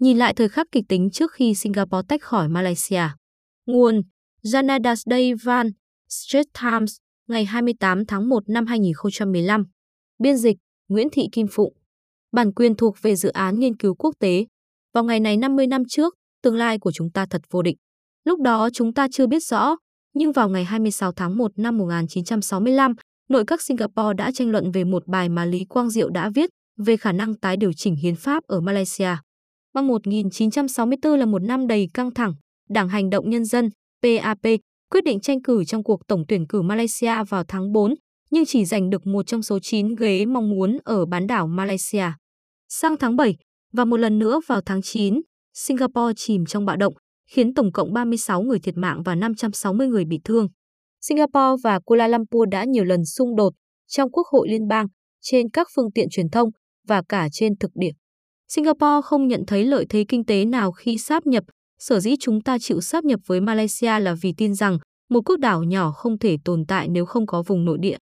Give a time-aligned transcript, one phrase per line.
[0.00, 3.02] Nhìn lại thời khắc kịch tính trước khi Singapore tách khỏi Malaysia.
[3.66, 4.02] Nguồn
[4.42, 5.70] Janadas Devan,
[6.08, 6.96] Straits Times,
[7.28, 9.64] ngày 28 tháng 1 năm 2015.
[10.18, 10.56] Biên dịch
[10.88, 11.72] Nguyễn Thị Kim Phụng.
[12.32, 14.46] Bản quyền thuộc về dự án nghiên cứu quốc tế.
[14.94, 17.76] Vào ngày này 50 năm trước, tương lai của chúng ta thật vô định.
[18.24, 19.76] Lúc đó chúng ta chưa biết rõ,
[20.14, 22.94] nhưng vào ngày 26 tháng 1 năm 1965,
[23.28, 26.50] nội các Singapore đã tranh luận về một bài mà Lý Quang Diệu đã viết
[26.76, 29.16] về khả năng tái điều chỉnh hiến pháp ở Malaysia.
[29.76, 32.34] Năm 1964 là một năm đầy căng thẳng,
[32.68, 33.70] Đảng Hành động Nhân dân,
[34.02, 34.38] PAP,
[34.90, 37.94] quyết định tranh cử trong cuộc tổng tuyển cử Malaysia vào tháng 4,
[38.30, 42.04] nhưng chỉ giành được một trong số 9 ghế mong muốn ở bán đảo Malaysia.
[42.68, 43.36] Sang tháng 7,
[43.72, 45.20] và một lần nữa vào tháng 9,
[45.54, 46.94] Singapore chìm trong bạo động,
[47.30, 50.48] khiến tổng cộng 36 người thiệt mạng và 560 người bị thương.
[51.00, 53.52] Singapore và Kuala Lumpur đã nhiều lần xung đột
[53.86, 54.86] trong Quốc hội liên bang,
[55.20, 56.48] trên các phương tiện truyền thông
[56.88, 57.92] và cả trên thực địa.
[58.48, 61.44] Singapore không nhận thấy lợi thế kinh tế nào khi sáp nhập,
[61.78, 64.78] sở dĩ chúng ta chịu sáp nhập với Malaysia là vì tin rằng
[65.10, 67.96] một quốc đảo nhỏ không thể tồn tại nếu không có vùng nội địa.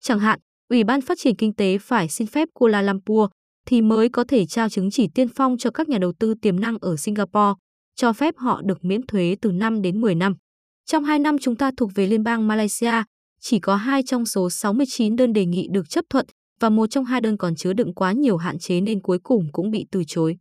[0.00, 3.30] Chẳng hạn, Ủy ban Phát triển Kinh tế phải xin phép Kuala Lumpur
[3.66, 6.60] thì mới có thể trao chứng chỉ tiên phong cho các nhà đầu tư tiềm
[6.60, 7.54] năng ở Singapore,
[7.96, 10.34] cho phép họ được miễn thuế từ 5 đến 10 năm.
[10.86, 13.02] Trong 2 năm chúng ta thuộc về Liên bang Malaysia,
[13.40, 16.26] chỉ có 2 trong số 69 đơn đề nghị được chấp thuận
[16.60, 19.52] và một trong hai đơn còn chứa đựng quá nhiều hạn chế nên cuối cùng
[19.52, 20.36] cũng bị từ chối.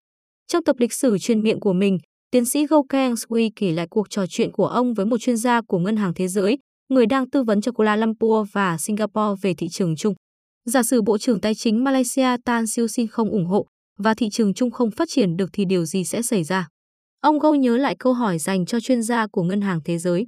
[0.47, 1.97] Trong tập lịch sử truyền miệng của mình,
[2.31, 5.37] tiến sĩ Go Kang Sui kể lại cuộc trò chuyện của ông với một chuyên
[5.37, 6.57] gia của Ngân hàng Thế giới,
[6.89, 10.13] người đang tư vấn cho Kuala Lumpur và Singapore về thị trường chung.
[10.65, 13.65] Giả sử Bộ trưởng Tài chính Malaysia Tan Siêu Sin không ủng hộ
[13.99, 16.67] và thị trường chung không phát triển được thì điều gì sẽ xảy ra?
[17.21, 20.25] Ông Go nhớ lại câu hỏi dành cho chuyên gia của Ngân hàng Thế giới.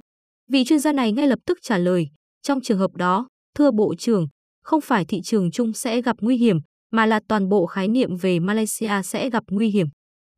[0.50, 2.06] Vị chuyên gia này ngay lập tức trả lời,
[2.42, 4.26] trong trường hợp đó, thưa Bộ trưởng,
[4.62, 6.56] không phải thị trường chung sẽ gặp nguy hiểm,
[6.92, 9.86] mà là toàn bộ khái niệm về Malaysia sẽ gặp nguy hiểm.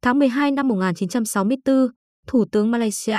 [0.03, 1.89] Tháng 12 năm 1964,
[2.27, 3.19] Thủ tướng Malaysia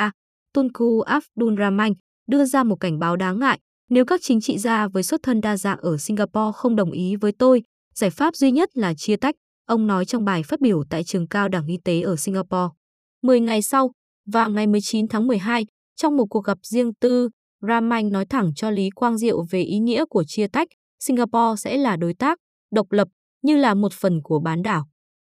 [0.53, 1.93] Tunku Abdul Rahman
[2.27, 3.59] đưa ra một cảnh báo đáng ngại.
[3.89, 7.15] Nếu các chính trị gia với xuất thân đa dạng ở Singapore không đồng ý
[7.15, 7.63] với tôi,
[7.95, 9.35] giải pháp duy nhất là chia tách,
[9.65, 12.73] ông nói trong bài phát biểu tại trường cao đẳng y tế ở Singapore.
[13.21, 13.91] Mười ngày sau,
[14.25, 15.65] vào ngày 19 tháng 12,
[15.95, 17.29] trong một cuộc gặp riêng tư,
[17.67, 20.67] Rahman nói thẳng cho Lý Quang Diệu về ý nghĩa của chia tách,
[20.99, 22.37] Singapore sẽ là đối tác,
[22.71, 23.07] độc lập,
[23.41, 24.87] như là một phần của bán đảo.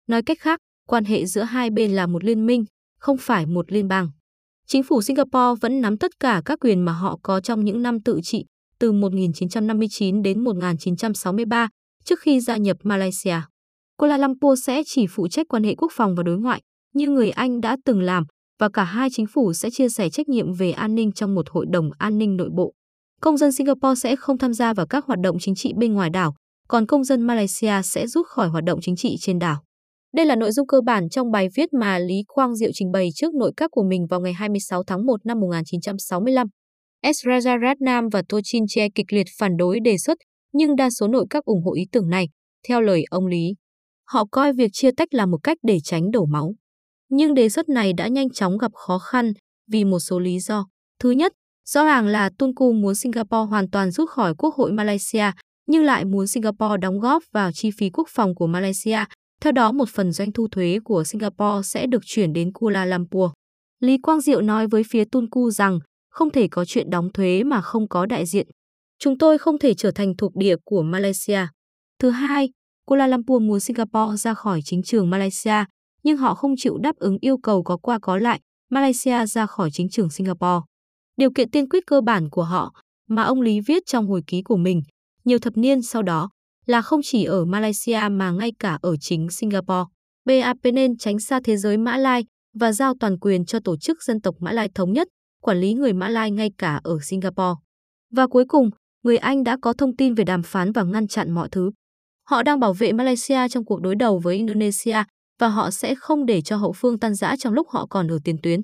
[0.08, 2.66] Nói cách khác, quan hệ giữa hai bên là một liên minh,
[3.00, 4.10] không phải một liên bang.
[4.68, 8.02] Chính phủ Singapore vẫn nắm tất cả các quyền mà họ có trong những năm
[8.02, 8.46] tự trị
[8.80, 11.70] từ 1959 đến 1963
[12.04, 13.42] trước khi gia nhập Malaysia.
[13.98, 16.62] Kuala Lumpur sẽ chỉ phụ trách quan hệ quốc phòng và đối ngoại,
[16.94, 18.24] như người Anh đã từng làm,
[18.60, 21.50] và cả hai chính phủ sẽ chia sẻ trách nhiệm về an ninh trong một
[21.50, 22.74] hội đồng an ninh nội bộ.
[23.22, 26.10] Công dân Singapore sẽ không tham gia vào các hoạt động chính trị bên ngoài
[26.10, 26.36] đảo,
[26.68, 29.64] còn công dân Malaysia sẽ rút khỏi hoạt động chính trị trên đảo.
[30.16, 33.10] Đây là nội dung cơ bản trong bài viết mà Lý Quang Diệu trình bày
[33.16, 36.48] trước nội các của mình vào ngày 26 tháng 1 năm 1965.
[37.14, 37.28] S.
[37.28, 40.18] Raja Ratnam và Tochin Che kịch liệt phản đối đề xuất,
[40.54, 42.30] nhưng đa số nội các ủng hộ ý tưởng này,
[42.68, 43.56] theo lời ông Lý.
[44.08, 46.54] Họ coi việc chia tách là một cách để tránh đổ máu.
[47.10, 49.34] Nhưng đề xuất này đã nhanh chóng gặp khó khăn
[49.72, 50.66] vì một số lý do.
[51.00, 51.34] Thứ nhất,
[51.70, 55.32] rõ ràng là Tunku muốn Singapore hoàn toàn rút khỏi Quốc hội Malaysia,
[55.68, 59.00] nhưng lại muốn Singapore đóng góp vào chi phí quốc phòng của Malaysia.
[59.42, 63.32] Theo đó, một phần doanh thu thuế của Singapore sẽ được chuyển đến Kuala Lumpur.
[63.80, 67.62] Lý Quang Diệu nói với phía Tunku rằng không thể có chuyện đóng thuế mà
[67.62, 68.48] không có đại diện.
[69.00, 71.48] Chúng tôi không thể trở thành thuộc địa của Malaysia.
[72.00, 72.50] Thứ hai,
[72.86, 75.66] Kuala Lumpur muốn Singapore ra khỏi chính trường Malaysia,
[76.04, 78.40] nhưng họ không chịu đáp ứng yêu cầu có qua có lại
[78.70, 80.62] Malaysia ra khỏi chính trường Singapore.
[81.18, 82.74] Điều kiện tiên quyết cơ bản của họ
[83.08, 84.82] mà ông Lý viết trong hồi ký của mình
[85.26, 86.30] nhiều thập niên sau đó
[86.66, 89.84] là không chỉ ở Malaysia mà ngay cả ở chính Singapore.
[90.26, 92.26] BAP nên tránh xa thế giới Mã Lai
[92.60, 95.08] và giao toàn quyền cho tổ chức dân tộc Mã Lai thống nhất,
[95.42, 97.60] quản lý người Mã Lai ngay cả ở Singapore.
[98.12, 98.70] Và cuối cùng,
[99.04, 101.72] người Anh đã có thông tin về đàm phán và ngăn chặn mọi thứ.
[102.30, 105.04] Họ đang bảo vệ Malaysia trong cuộc đối đầu với Indonesia
[105.40, 108.20] và họ sẽ không để cho hậu phương tan rã trong lúc họ còn ở
[108.24, 108.62] tiền tuyến.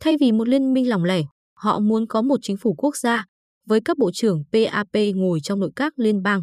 [0.00, 1.22] Thay vì một liên minh lỏng lẻo,
[1.58, 3.24] họ muốn có một chính phủ quốc gia
[3.66, 6.42] với các bộ trưởng PAP ngồi trong nội các liên bang.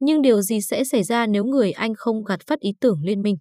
[0.00, 3.22] Nhưng điều gì sẽ xảy ra nếu người Anh không gạt phát ý tưởng liên
[3.22, 3.36] minh?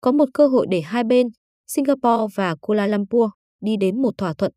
[0.00, 1.26] Có một cơ hội để hai bên,
[1.66, 3.30] Singapore và Kuala Lumpur,
[3.60, 4.52] đi đến một thỏa thuận.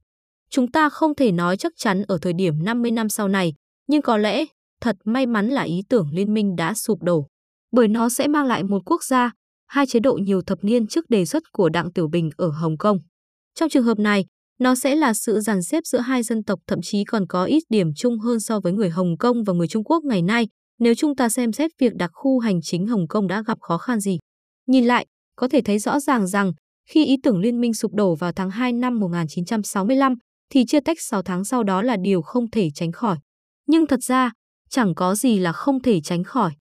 [0.50, 3.54] Chúng ta không thể nói chắc chắn ở thời điểm 50 năm sau này,
[3.88, 4.46] nhưng có lẽ
[4.82, 7.28] thật may mắn là ý tưởng liên minh đã sụp đổ.
[7.72, 9.32] Bởi nó sẽ mang lại một quốc gia,
[9.68, 12.78] hai chế độ nhiều thập niên trước đề xuất của Đặng Tiểu Bình ở Hồng
[12.78, 12.98] Kông.
[13.56, 14.26] Trong trường hợp này,
[14.60, 17.64] nó sẽ là sự dàn xếp giữa hai dân tộc thậm chí còn có ít
[17.70, 20.48] điểm chung hơn so với người Hồng Kông và người Trung Quốc ngày nay
[20.80, 23.78] nếu chúng ta xem xét việc đặc khu hành chính Hồng Kông đã gặp khó
[23.78, 24.18] khăn gì.
[24.68, 25.06] Nhìn lại,
[25.36, 26.52] có thể thấy rõ ràng rằng
[26.90, 30.16] Khi ý tưởng liên minh sụp đổ vào tháng 2 năm 1965,
[30.50, 33.18] thì chia tách 6 tháng sau đó là điều không thể tránh khỏi.
[33.68, 34.32] Nhưng thật ra,
[34.70, 36.52] chẳng có gì là không thể tránh khỏi.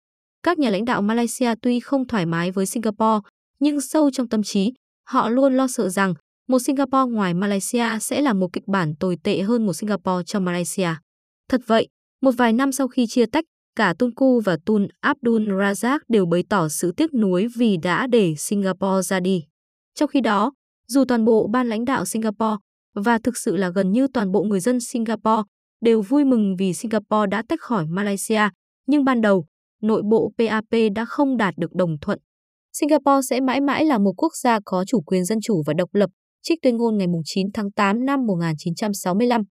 [0.42, 3.20] Các nhà lãnh đạo Malaysia tuy không thoải mái với Singapore,
[3.60, 4.72] nhưng sâu trong tâm trí,
[5.06, 6.14] họ luôn lo sợ rằng
[6.48, 10.40] một Singapore ngoài Malaysia sẽ là một kịch bản tồi tệ hơn một Singapore cho
[10.40, 10.88] Malaysia.
[11.48, 11.88] Thật vậy,
[12.22, 13.44] một vài năm sau khi chia tách,
[13.76, 18.34] cả Tunku và Tun Abdul Razak đều bày tỏ sự tiếc nuối vì đã để
[18.38, 19.44] Singapore ra đi.
[19.94, 20.52] Trong khi đó,
[20.88, 22.56] dù toàn bộ ban lãnh đạo Singapore
[22.94, 25.42] và thực sự là gần như toàn bộ người dân Singapore
[25.80, 28.48] đều vui mừng vì Singapore đã tách khỏi Malaysia,
[28.86, 29.46] nhưng ban đầu,
[29.82, 32.18] nội bộ PAP đã không đạt được đồng thuận.
[32.72, 35.94] Singapore sẽ mãi mãi là một quốc gia có chủ quyền dân chủ và độc
[35.94, 36.10] lập,
[36.44, 39.42] trích tuyên ngôn ngày 9 tháng 8 năm 1965.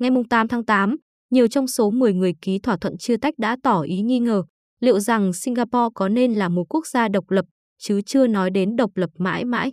[0.00, 0.96] Ngày 8 tháng 8,
[1.30, 4.42] nhiều trong số 10 người ký thỏa thuận chia tách đã tỏ ý nghi ngờ
[4.84, 7.44] liệu rằng Singapore có nên là một quốc gia độc lập,
[7.78, 9.72] chứ chưa nói đến độc lập mãi mãi.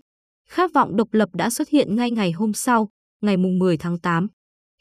[0.50, 2.90] Khát vọng độc lập đã xuất hiện ngay ngày hôm sau,
[3.22, 4.28] ngày 10 tháng 8.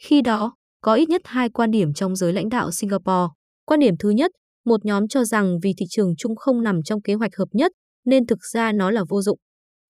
[0.03, 3.33] Khi đó, có ít nhất hai quan điểm trong giới lãnh đạo Singapore.
[3.65, 4.31] Quan điểm thứ nhất,
[4.65, 7.73] một nhóm cho rằng vì thị trường chung không nằm trong kế hoạch hợp nhất,
[8.05, 9.39] nên thực ra nó là vô dụng.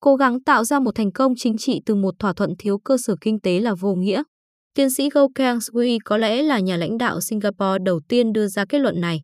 [0.01, 2.97] Cố gắng tạo ra một thành công chính trị từ một thỏa thuận thiếu cơ
[2.99, 4.23] sở kinh tế là vô nghĩa.
[4.75, 8.47] Tiến sĩ Goh Kang Sui có lẽ là nhà lãnh đạo Singapore đầu tiên đưa
[8.47, 9.21] ra kết luận này.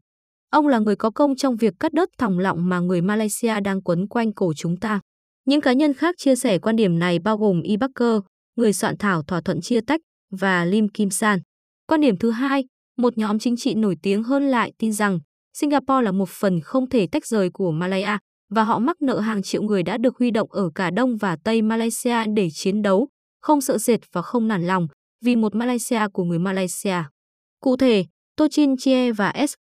[0.51, 3.83] Ông là người có công trong việc cắt đứt thòng lọng mà người Malaysia đang
[3.83, 5.01] quấn quanh cổ chúng ta.
[5.47, 8.21] Những cá nhân khác chia sẻ quan điểm này bao gồm Y Barker,
[8.57, 10.01] người soạn thảo thỏa thuận chia tách,
[10.31, 11.39] và Lim Kim San.
[11.87, 12.65] Quan điểm thứ hai,
[12.99, 15.19] một nhóm chính trị nổi tiếng hơn lại tin rằng
[15.59, 18.19] Singapore là một phần không thể tách rời của Malaya
[18.51, 21.37] và họ mắc nợ hàng triệu người đã được huy động ở cả Đông và
[21.45, 23.09] Tây Malaysia để chiến đấu,
[23.41, 24.87] không sợ sệt và không nản lòng
[25.25, 27.03] vì một Malaysia của người Malaysia.
[27.61, 28.05] Cụ thể,
[28.37, 29.55] Tochin Chie và S.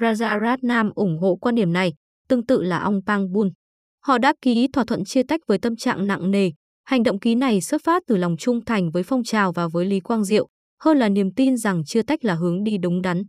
[0.00, 1.94] rajaratnam ủng hộ quan điểm này,
[2.28, 3.50] tương tự là ông Pang Bun.
[4.04, 6.50] Họ đã ký thỏa thuận chia tách với tâm trạng nặng nề.
[6.84, 9.86] Hành động ký này xuất phát từ lòng trung thành với phong trào và với
[9.86, 10.48] Lý Quang Diệu,
[10.82, 13.22] hơn là niềm tin rằng chia tách là hướng đi đúng đắn.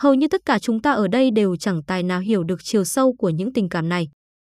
[0.00, 2.84] Hầu như tất cả chúng ta ở đây đều chẳng tài nào hiểu được chiều
[2.84, 4.08] sâu của những tình cảm này.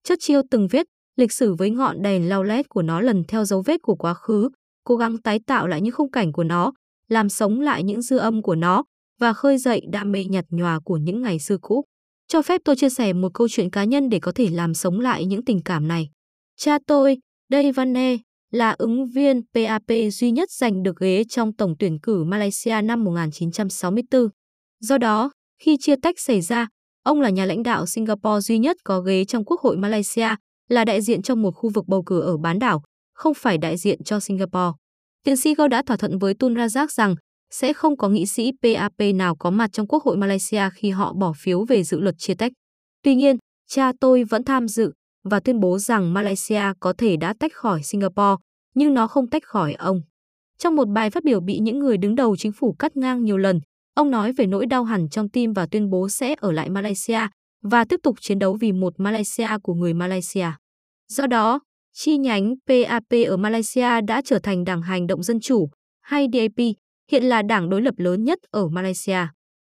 [0.07, 3.45] Chất chiêu từng viết, lịch sử với ngọn đèn lao lét của nó lần theo
[3.45, 4.49] dấu vết của quá khứ,
[4.83, 6.73] cố gắng tái tạo lại những khung cảnh của nó,
[7.09, 8.83] làm sống lại những dư âm của nó
[9.19, 11.83] và khơi dậy đam mê nhạt nhòa của những ngày xưa cũ.
[12.27, 14.99] Cho phép tôi chia sẻ một câu chuyện cá nhân để có thể làm sống
[14.99, 16.09] lại những tình cảm này.
[16.57, 17.17] Cha tôi,
[17.49, 18.17] Dave Vanne,
[18.51, 23.03] là ứng viên PAP duy nhất giành được ghế trong tổng tuyển cử Malaysia năm
[23.03, 24.27] 1964.
[24.79, 25.31] Do đó,
[25.63, 26.67] khi chia tách xảy ra,
[27.07, 30.29] ông là nhà lãnh đạo Singapore duy nhất có ghế trong Quốc hội Malaysia,
[30.69, 32.83] là đại diện trong một khu vực bầu cử ở bán đảo,
[33.13, 34.71] không phải đại diện cho Singapore.
[35.23, 37.15] Tiến sĩ Gao đã thỏa thuận với Tun Razak rằng
[37.51, 41.13] sẽ không có nghị sĩ PAP nào có mặt trong Quốc hội Malaysia khi họ
[41.13, 42.51] bỏ phiếu về dự luật chia tách.
[43.03, 43.37] Tuy nhiên,
[43.67, 44.91] cha tôi vẫn tham dự
[45.29, 48.35] và tuyên bố rằng Malaysia có thể đã tách khỏi Singapore,
[48.75, 50.01] nhưng nó không tách khỏi ông.
[50.57, 53.37] Trong một bài phát biểu bị những người đứng đầu chính phủ cắt ngang nhiều
[53.37, 53.59] lần,
[53.97, 57.19] ông nói về nỗi đau hẳn trong tim và tuyên bố sẽ ở lại Malaysia
[57.63, 60.47] và tiếp tục chiến đấu vì một Malaysia của người Malaysia.
[61.07, 61.59] Do đó,
[61.93, 65.69] chi nhánh PAP ở Malaysia đã trở thành Đảng Hành động Dân Chủ,
[66.01, 66.65] hay DAP,
[67.11, 69.27] hiện là đảng đối lập lớn nhất ở Malaysia.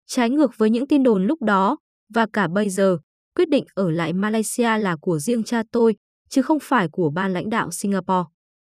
[0.07, 1.77] Trái ngược với những tin đồn lúc đó,
[2.13, 2.97] và cả bây giờ,
[3.35, 5.95] quyết định ở lại Malaysia là của riêng cha tôi,
[6.29, 8.29] chứ không phải của ban lãnh đạo Singapore.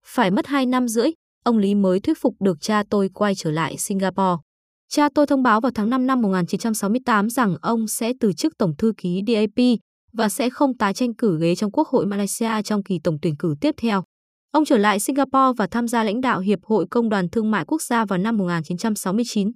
[0.07, 1.11] Phải mất 2 năm rưỡi,
[1.45, 4.52] ông Lý mới thuyết phục được cha tôi quay trở lại Singapore.
[4.95, 8.77] Cha tôi thông báo vào tháng 5 năm 1968 rằng ông sẽ từ chức tổng
[8.79, 9.65] thư ký DAP
[10.13, 13.37] và sẽ không tái tranh cử ghế trong Quốc hội Malaysia trong kỳ tổng tuyển
[13.37, 14.03] cử tiếp theo.
[14.51, 17.65] Ông trở lại Singapore và tham gia lãnh đạo Hiệp hội Công đoàn Thương mại
[17.65, 19.53] Quốc gia vào năm 1969.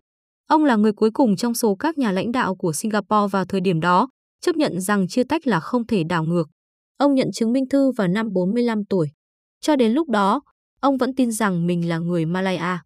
[0.49, 3.61] Ông là người cuối cùng trong số các nhà lãnh đạo của Singapore vào thời
[3.61, 4.09] điểm đó,
[4.41, 6.49] chấp nhận rằng chia tách là không thể đảo ngược.
[6.99, 9.09] Ông nhận chứng minh thư vào năm 45 tuổi.
[9.61, 10.41] Cho đến lúc đó,
[10.81, 12.86] ông vẫn tin rằng mình là người Malaya.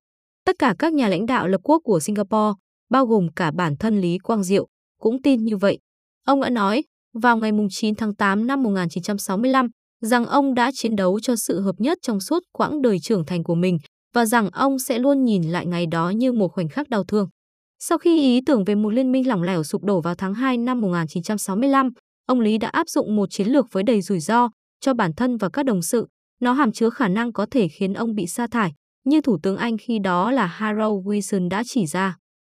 [0.50, 2.58] Tất cả các nhà lãnh đạo lập quốc của Singapore,
[2.90, 4.66] bao gồm cả bản thân Lý Quang Diệu,
[5.00, 5.78] cũng tin như vậy.
[6.26, 9.68] Ông đã nói, vào ngày 9 tháng 8 năm 1965
[10.00, 13.44] rằng ông đã chiến đấu cho sự hợp nhất trong suốt quãng đời trưởng thành
[13.44, 13.78] của mình
[14.14, 17.28] và rằng ông sẽ luôn nhìn lại ngày đó như một khoảnh khắc đau thương.
[17.78, 20.56] Sau khi ý tưởng về một liên minh lỏng lẻo sụp đổ vào tháng 2
[20.56, 21.90] năm 1965,
[22.26, 24.48] ông Lý đã áp dụng một chiến lược với đầy rủi ro
[24.80, 26.06] cho bản thân và các đồng sự.
[26.40, 28.72] Nó hàm chứa khả năng có thể khiến ông bị sa thải,
[29.04, 32.16] như Thủ tướng Anh khi đó là Harold Wilson đã chỉ ra.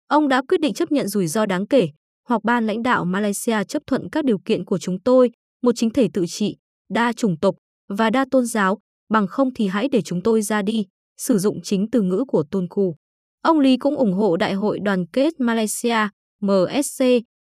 [0.08, 1.88] Ông đã quyết định chấp nhận rủi ro đáng kể,
[2.28, 5.30] hoặc ban lãnh đạo Malaysia chấp thuận các điều kiện của chúng tôi,
[5.62, 6.56] một chính thể tự trị,
[6.90, 7.54] đa chủng tộc
[7.88, 8.78] và đa tôn giáo,
[9.10, 12.44] bằng không thì hãy để chúng tôi ra đi, sử dụng chính từ ngữ của
[12.50, 12.96] Tunku.
[13.42, 16.08] Ông Lý cũng ủng hộ Đại hội đoàn kết Malaysia,
[16.42, 17.04] MSC,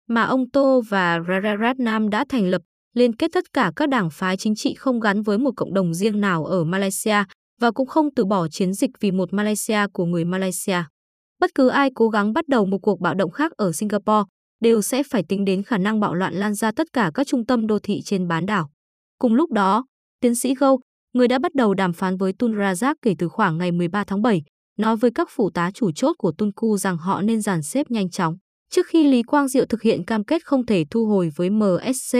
[0.07, 2.62] mà ông Tô và Rajaratnam đã thành lập,
[2.93, 5.93] liên kết tất cả các đảng phái chính trị không gắn với một cộng đồng
[5.93, 7.23] riêng nào ở Malaysia
[7.63, 10.84] và cũng không từ bỏ chiến dịch vì một Malaysia của người Malaysia.
[11.39, 14.24] Bất cứ ai cố gắng bắt đầu một cuộc bạo động khác ở Singapore
[14.62, 17.46] đều sẽ phải tính đến khả năng bạo loạn lan ra tất cả các trung
[17.46, 18.70] tâm đô thị trên bán đảo.
[19.20, 19.86] Cùng lúc đó,
[20.20, 20.79] tiến sĩ Gâu,
[21.13, 24.22] người đã bắt đầu đàm phán với Tun Razak kể từ khoảng ngày 13 tháng
[24.22, 24.41] 7,
[24.79, 28.10] nói với các phụ tá chủ chốt của Tunku rằng họ nên dàn xếp nhanh
[28.10, 28.38] chóng.
[28.72, 32.17] Trước khi Lý Quang Diệu thực hiện cam kết không thể thu hồi với MSC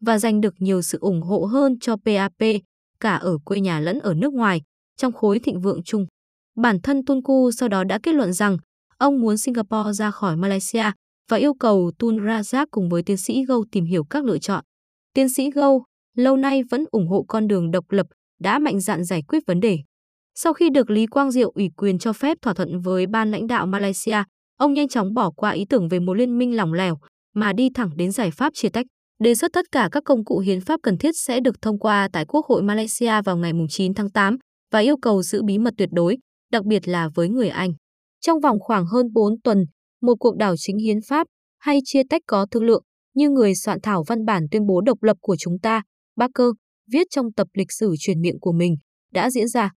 [0.00, 2.60] và giành được nhiều sự ủng hộ hơn cho PAP,
[3.00, 4.60] cả ở quê nhà lẫn ở nước ngoài,
[4.96, 6.06] trong khối thịnh vượng chung.
[6.56, 8.56] Bản thân Tun Ku sau đó đã kết luận rằng
[8.98, 10.84] ông muốn Singapore ra khỏi Malaysia
[11.30, 14.64] và yêu cầu Tun Razak cùng với tiến sĩ Gâu tìm hiểu các lựa chọn.
[15.14, 15.84] Tiến sĩ Gâu
[16.16, 18.06] lâu nay vẫn ủng hộ con đường độc lập,
[18.40, 19.78] đã mạnh dạn giải quyết vấn đề.
[20.34, 23.46] Sau khi được Lý Quang Diệu ủy quyền cho phép thỏa thuận với ban lãnh
[23.46, 24.22] đạo Malaysia,
[24.58, 26.98] ông nhanh chóng bỏ qua ý tưởng về một liên minh lỏng lẻo
[27.34, 28.86] mà đi thẳng đến giải pháp chia tách.
[29.22, 32.08] Đề xuất tất cả các công cụ hiến pháp cần thiết sẽ được thông qua
[32.12, 34.36] tại Quốc hội Malaysia vào ngày 9 tháng 8
[34.74, 36.18] và yêu cầu giữ bí mật tuyệt đối,
[36.52, 37.70] đặc biệt là với người Anh.
[38.20, 39.64] Trong vòng khoảng hơn 4 tuần,
[40.02, 41.26] một cuộc đảo chính hiến pháp
[41.58, 42.82] hay chia tách có thương lượng,
[43.14, 45.82] như người soạn thảo văn bản tuyên bố độc lập của chúng ta,
[46.16, 46.46] Barker,
[46.92, 48.76] viết trong tập lịch sử truyền miệng của mình,
[49.12, 49.70] đã diễn ra.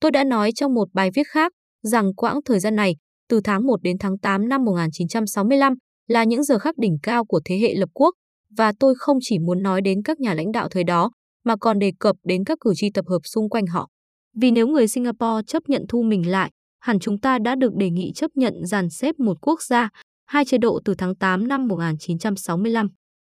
[0.00, 2.96] Tôi đã nói trong một bài viết khác rằng quãng thời gian này,
[3.28, 5.74] từ tháng 1 đến tháng 8 năm 1965,
[6.08, 8.14] là những giờ khắc đỉnh cao của thế hệ lập quốc,
[8.56, 11.10] và tôi không chỉ muốn nói đến các nhà lãnh đạo thời đó,
[11.44, 13.88] mà còn đề cập đến các cử tri tập hợp xung quanh họ.
[14.36, 17.90] Vì nếu người Singapore chấp nhận thu mình lại, hẳn chúng ta đã được đề
[17.90, 19.88] nghị chấp nhận dàn xếp một quốc gia,
[20.26, 22.88] hai chế độ từ tháng 8 năm 1965.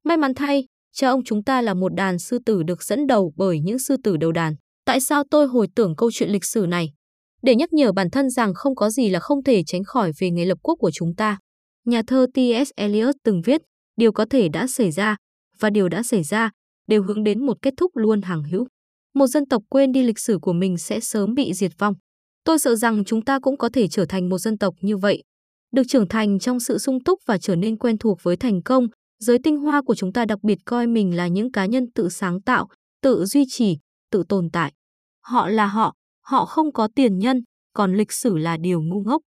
[0.04, 3.32] May mắn thay, cha ông chúng ta là một đàn sư tử được dẫn đầu
[3.36, 4.54] bởi những sư tử đầu đàn.
[4.84, 6.92] Tại sao tôi hồi tưởng câu chuyện lịch sử này?
[7.42, 10.30] Để nhắc nhở bản thân rằng không có gì là không thể tránh khỏi về
[10.30, 11.38] ngày lập quốc của chúng ta.
[11.84, 12.70] Nhà thơ T.S.
[12.76, 13.62] Eliot từng viết,
[13.96, 15.16] điều có thể đã xảy ra,
[15.60, 16.50] và điều đã xảy ra,
[16.86, 18.66] đều hướng đến một kết thúc luôn hàng hữu.
[19.14, 21.94] Một dân tộc quên đi lịch sử của mình sẽ sớm bị diệt vong.
[22.44, 25.22] Tôi sợ rằng chúng ta cũng có thể trở thành một dân tộc như vậy.
[25.72, 28.86] Được trưởng thành trong sự sung túc và trở nên quen thuộc với thành công,
[29.20, 32.08] giới tinh hoa của chúng ta đặc biệt coi mình là những cá nhân tự
[32.08, 32.68] sáng tạo,
[33.02, 33.76] tự duy trì,
[34.10, 34.72] tự tồn tại.
[35.22, 35.94] Họ là họ,
[36.24, 37.40] họ không có tiền nhân,
[37.72, 39.22] còn lịch sử là điều ngu ngốc.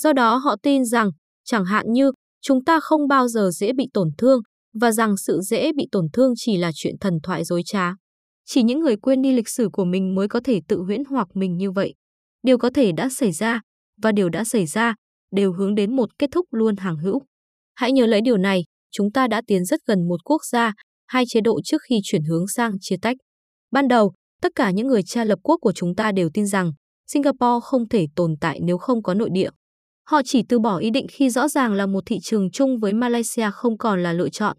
[0.00, 1.10] Do đó họ tin rằng,
[1.44, 2.12] chẳng hạn như,
[2.42, 4.40] chúng ta không bao giờ dễ bị tổn thương,
[4.80, 7.92] và rằng sự dễ bị tổn thương chỉ là chuyện thần thoại dối trá.
[8.46, 11.28] Chỉ những người quên đi lịch sử của mình mới có thể tự huyễn hoặc
[11.34, 11.94] mình như vậy.
[12.42, 13.60] Điều có thể đã xảy ra,
[14.02, 14.94] và điều đã xảy ra,
[15.34, 17.22] đều hướng đến một kết thúc luôn hàng hữu.
[17.74, 20.72] Hãy nhớ lấy điều này, chúng ta đã tiến rất gần một quốc gia,
[21.06, 23.16] hai chế độ trước khi chuyển hướng sang chia tách.
[23.70, 24.12] Ban đầu,
[24.42, 26.72] tất cả những người cha lập quốc của chúng ta đều tin rằng
[27.06, 29.50] Singapore không thể tồn tại nếu không có nội địa.
[30.08, 32.92] Họ chỉ từ bỏ ý định khi rõ ràng là một thị trường chung với
[32.92, 34.56] Malaysia không còn là lựa chọn.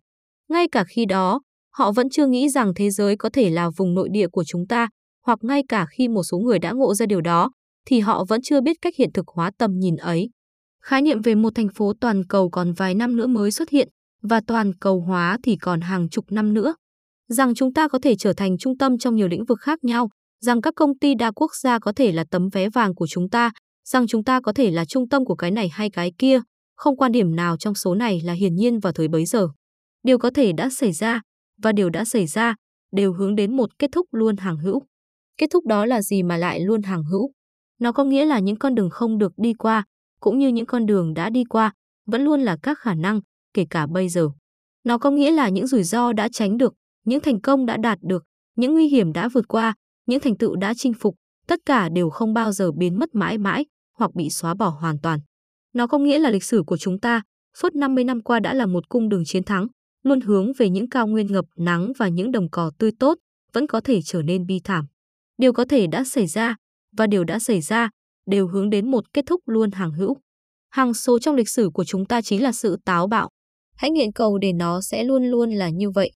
[0.49, 1.41] Ngay cả khi đó,
[1.77, 4.67] họ vẫn chưa nghĩ rằng thế giới có thể là vùng nội địa của chúng
[4.67, 4.87] ta,
[5.25, 7.51] hoặc ngay cả khi một số người đã ngộ ra điều đó,
[7.85, 10.29] thì họ vẫn chưa biết cách hiện thực hóa tầm nhìn ấy.
[10.83, 13.89] Khái niệm về một thành phố toàn cầu còn vài năm nữa mới xuất hiện,
[14.23, 16.75] và toàn cầu hóa thì còn hàng chục năm nữa.
[17.27, 20.09] Rằng chúng ta có thể trở thành trung tâm trong nhiều lĩnh vực khác nhau,
[20.41, 23.29] rằng các công ty đa quốc gia có thể là tấm vé vàng của chúng
[23.29, 23.51] ta,
[23.85, 26.39] rằng chúng ta có thể là trung tâm của cái này hay cái kia,
[26.75, 29.47] không quan điểm nào trong số này là hiển nhiên vào thời bấy giờ.
[30.03, 31.21] Điều có thể đã xảy ra,
[31.61, 32.55] và điều đã xảy ra,
[32.91, 34.81] đều hướng đến một kết thúc luôn hàng hữu.
[35.37, 37.31] Kết thúc đó là gì mà lại luôn hàng hữu?
[37.79, 39.83] Nó có nghĩa là những con đường không được đi qua,
[40.19, 41.73] cũng như những con đường đã đi qua,
[42.05, 43.21] vẫn luôn là các khả năng,
[43.53, 44.29] kể cả bây giờ.
[44.83, 46.73] Nó có nghĩa là những rủi ro đã tránh được,
[47.05, 48.23] những thành công đã đạt được,
[48.55, 49.73] những nguy hiểm đã vượt qua,
[50.05, 51.15] những thành tựu đã chinh phục,
[51.47, 53.65] tất cả đều không bao giờ biến mất mãi mãi
[53.97, 55.19] hoặc bị xóa bỏ hoàn toàn.
[55.73, 57.21] Nó có nghĩa là lịch sử của chúng ta
[57.57, 59.67] suốt 50 năm qua đã là một cung đường chiến thắng,
[60.07, 63.17] luôn hướng về những cao nguyên ngập nắng và những đồng cỏ tươi tốt,
[63.53, 64.85] vẫn có thể trở nên bi thảm.
[65.37, 66.55] Điều có thể đã xảy ra,
[66.97, 67.89] và điều đã xảy ra,
[68.25, 70.17] đều hướng đến một kết thúc luôn hàng hữu.
[70.69, 73.29] Hàng số trong lịch sử của chúng ta chính là sự táo bạo.
[73.75, 76.11] Hãy nguyện cầu để nó sẽ luôn luôn là như vậy.